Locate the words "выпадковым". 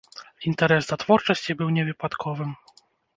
1.91-2.51